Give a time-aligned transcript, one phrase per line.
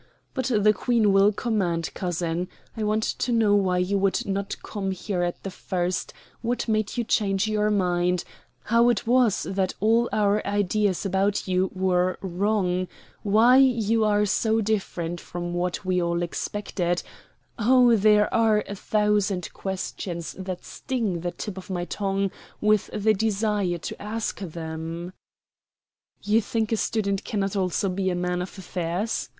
[0.33, 2.47] But the Queen will command, cousin.
[2.75, 6.97] I want to know why you would not come here at the first; what made
[6.97, 8.23] you change your mind;
[8.63, 12.87] how it was that all our ideas about you were wrong;
[13.21, 17.03] why you are so different from what we all expected
[17.59, 23.13] oh, there are a thousand questions that sting the tip of my tongue with the
[23.13, 25.13] desire to ask them."
[26.23, 29.29] "You think a student cannot also be a man of affairs?"